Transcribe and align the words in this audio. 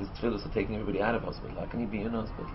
his 0.00 0.08
tefillahs 0.16 0.44
are 0.44 0.54
taking 0.54 0.74
everybody 0.74 1.00
out 1.00 1.14
of 1.14 1.22
hospital. 1.22 1.54
How 1.60 1.66
can 1.66 1.80
he 1.80 1.86
be 1.86 2.00
in 2.00 2.12
hospital? 2.12 2.48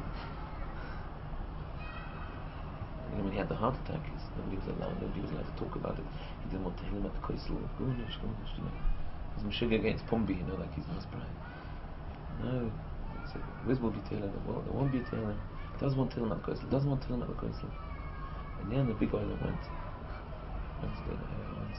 You 3.15 3.23
when 3.23 3.31
he 3.31 3.37
had 3.37 3.47
the 3.47 3.55
heart 3.55 3.75
attack, 3.85 4.01
nobody 4.35 4.57
was 4.57 4.67
allowed, 4.67 4.99
nobody 4.99 5.21
was 5.21 5.31
allowed 5.31 5.47
to 5.47 5.55
talk 5.55 5.75
about 5.75 5.97
it. 5.97 6.05
He 6.43 6.49
didn't 6.49 6.65
want 6.65 6.77
to 6.77 6.83
hear 6.85 6.99
him 6.99 7.05
at 7.05 7.13
the 7.13 7.23
Koisel. 7.23 7.55
Gunish, 7.77 8.17
Gunish, 8.19 8.51
you 8.57 8.63
know. 8.65 8.75
He's 9.37 9.45
Meshuggah 9.45 9.79
against 9.79 10.05
Pumbi, 10.07 10.35
you 10.35 10.43
know, 10.43 10.55
like 10.55 10.73
he's 10.75 10.87
most 10.91 11.09
pride. 11.11 11.23
No. 12.43 12.71
Said, 13.31 13.41
Wiz 13.65 13.79
will 13.79 13.91
be 13.91 14.01
him, 14.09 14.33
well, 14.45 14.61
there 14.61 14.73
won't 14.73 14.91
be 14.91 14.99
him. 14.99 15.37
Doesn't 15.79 15.97
want 15.97 16.11
to 16.11 16.19
him 16.19 16.31
at 16.31 16.43
the 16.43 16.51
Koisel, 16.51 16.69
doesn't 16.71 16.89
want 16.89 17.01
to 17.03 17.13
him 17.13 17.21
at 17.21 17.27
the 17.27 17.35
Koisel. 17.35 17.69
And 18.61 18.71
then 18.71 18.87
the 18.87 18.93
big 18.93 19.13
oil 19.13 19.27
went. 19.41 19.63
Wednesday, 20.81 21.13
uh, 21.13 21.35
Wednesday, 21.55 21.74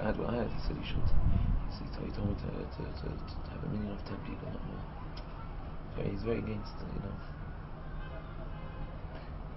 I 0.00 0.06
had, 0.08 0.16
I 0.16 0.34
had, 0.40 0.48
he 0.48 0.60
said 0.64 0.76
he 0.80 0.84
should. 0.88 1.04
He, 1.04 1.76
said, 1.76 2.02
he 2.02 2.12
told 2.16 2.32
me 2.32 2.36
to, 2.40 2.48
to, 2.48 2.80
to, 2.88 3.06
to 3.12 3.48
have 3.52 3.60
a 3.60 3.68
million 3.68 3.92
of 3.92 4.00
ten 4.08 4.16
people, 4.24 4.48
not 4.48 4.64
more. 4.64 4.84
Very, 5.96 6.10
he's 6.10 6.24
very 6.24 6.38
against, 6.40 6.72
you 6.80 7.00
know. 7.04 7.16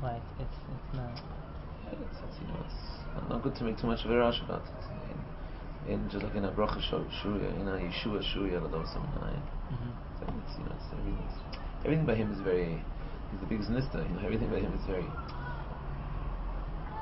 Right, 0.03 0.21
it's 0.43 0.59
it's 0.59 0.91
not. 0.99 1.15
Yeah, 1.15 1.95
it's, 1.95 2.19
it's, 2.27 2.37
you 2.43 2.47
know, 2.51 2.59
it's 2.59 2.83
not, 3.15 3.29
not 3.29 3.39
good 3.43 3.55
to 3.55 3.63
make 3.63 3.79
too 3.79 3.87
much 3.87 4.03
of 4.03 4.11
a 4.11 4.17
rush 4.17 4.41
about 4.43 4.67
it. 4.67 4.83
In, 5.87 5.95
in 5.95 6.09
just 6.11 6.23
like 6.23 6.35
in 6.35 6.43
a 6.43 6.51
bracha 6.51 6.83
shuya, 6.83 7.47
in 7.55 7.67
a 7.67 7.79
Yeshua 7.79 8.19
shuya, 8.19 8.59
l'dosam 8.59 9.07
nine. 9.23 9.39
Mm-hmm. 9.71 10.39
It's, 10.43 10.59
you 10.59 10.65
know, 10.67 10.75
it's 10.75 10.91
everything. 10.91 11.27
Everything 11.85 12.05
by 12.05 12.15
him 12.15 12.31
is 12.31 12.39
very. 12.43 12.83
He's 13.31 13.39
the 13.39 13.47
biggest 13.47 13.71
nista. 13.71 14.03
You 14.03 14.15
know, 14.15 14.23
everything 14.27 14.49
by 14.51 14.59
him 14.59 14.73
is 14.75 14.83
very, 14.85 15.07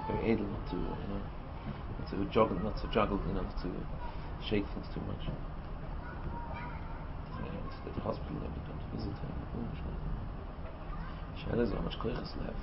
very 0.06 0.32
able 0.32 0.46
to, 0.70 0.78
you 0.78 1.08
know, 1.10 1.22
to 2.12 2.26
juggle, 2.30 2.60
not 2.60 2.76
to 2.84 2.88
juggle, 2.92 3.20
you 3.28 3.34
know, 3.34 3.42
not 3.42 3.58
to 3.64 3.72
shake 4.44 4.68
things 4.76 4.88
too 4.94 5.02
much. 5.08 5.32
At 7.82 7.96
the 7.96 8.02
hospital, 8.02 8.38
they 8.38 8.48
come 8.68 8.78
to 8.78 8.88
visit 8.96 9.10
him. 9.10 9.32
Shaila 11.42 11.64
is 11.66 11.72
how 11.74 11.82
much 11.82 11.98
koiches 11.98 12.38
left. 12.38 12.62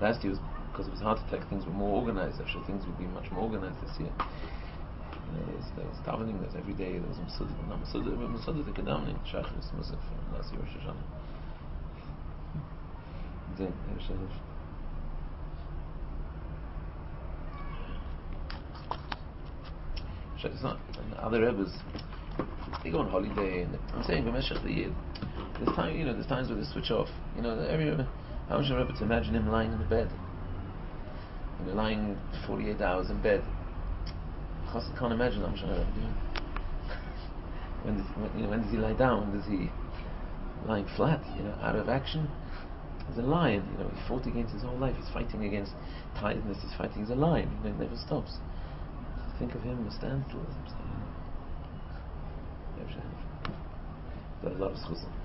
Last 0.00 0.22
year 0.22 0.32
was 0.32 0.40
because 0.70 0.86
of 0.86 0.92
his 0.92 1.02
heart 1.02 1.18
attack, 1.26 1.48
things 1.48 1.64
were 1.64 1.72
more 1.72 2.00
organized. 2.00 2.36
Sure 2.48 2.62
things 2.66 2.84
would 2.86 2.98
be 2.98 3.06
much 3.06 3.30
more 3.30 3.42
organized 3.42 3.80
this 3.80 3.98
year. 3.98 4.12
You 4.12 5.32
know, 5.32 5.46
there 5.46 5.56
was, 5.56 5.66
there 5.76 5.86
was 5.86 5.96
davening, 6.04 6.38
there 6.40 6.48
was 6.48 6.56
every 6.56 6.74
day, 6.74 6.98
there 6.98 7.08
was 7.08 7.18
Masud, 7.18 7.48
no, 7.68 7.76
Masud, 7.76 8.04
Masud, 8.04 8.64
the 8.64 8.72
Kedamning, 8.72 9.18
Shachris, 9.24 9.72
Musaf, 9.72 10.00
last 10.32 10.52
year 10.52 10.60
Rosh 10.60 10.76
Hashanah. 10.76 11.06
Then, 13.56 13.72
Rosh 13.94 14.10
Hashanah. 14.10 14.49
It's 20.44 20.62
not, 20.62 20.78
and 20.96 21.14
other 21.14 21.42
Rebbes, 21.42 21.70
they 22.82 22.90
go 22.90 23.00
on 23.00 23.10
holiday, 23.10 23.62
and 23.62 23.78
I'm 23.94 24.02
saying, 24.04 24.24
B'meshach 24.24 24.62
the 24.62 24.72
year, 24.72 24.94
there's 25.58 25.76
time, 25.76 25.96
you 25.98 26.04
know, 26.04 26.14
there's 26.14 26.26
times 26.26 26.48
where 26.48 26.58
they 26.58 26.64
switch 26.72 26.90
off. 26.90 27.08
You 27.36 27.42
know, 27.42 27.58
every 27.60 27.94
how 28.48 28.58
much 28.58 28.70
Rebbe 28.70 28.92
to 28.98 29.04
imagine 29.04 29.34
him 29.34 29.48
lying 29.48 29.72
in 29.72 29.78
the 29.78 29.84
bed, 29.84 30.10
you 31.60 31.66
know, 31.66 31.74
lying 31.74 32.16
48 32.46 32.80
hours 32.80 33.10
in 33.10 33.20
bed. 33.22 33.42
I 34.68 34.80
can't 34.98 35.12
imagine 35.12 35.42
how 35.42 35.48
much 35.48 35.60
Rebbe 35.62 35.86
doing. 35.94 36.14
When 37.84 37.98
when, 37.98 38.36
you 38.38 38.44
know, 38.44 38.50
when 38.50 38.62
does 38.62 38.70
he 38.70 38.78
lie 38.78 38.94
down? 38.94 39.36
Does 39.36 39.46
he 39.46 39.70
lying 40.66 40.86
flat? 40.96 41.20
You 41.36 41.44
know, 41.44 41.56
out 41.60 41.76
of 41.76 41.88
action. 41.88 42.28
He's 43.08 43.18
a 43.18 43.22
lion. 43.22 43.66
You 43.72 43.84
know, 43.84 43.90
he 43.90 44.08
fought 44.08 44.26
against 44.26 44.54
his 44.54 44.62
whole 44.62 44.78
life. 44.78 44.94
He's 44.96 45.08
fighting 45.12 45.44
against 45.44 45.72
tiredness. 46.16 46.58
He's 46.62 46.72
fighting. 46.78 47.02
He's 47.02 47.10
a 47.10 47.14
lion. 47.14 47.50
You 47.64 47.70
know, 47.70 47.76
he 47.76 47.82
never 47.84 47.96
stops. 47.96 48.38
Think 49.40 49.54
of 49.54 49.62
him 49.62 49.86
as 49.88 49.94
a 49.94 49.96
standstill. 49.96 50.40
There's 54.42 54.54
a 54.54 54.58
lot 54.58 54.72
of 54.72 54.76
schuzim. 54.76 55.19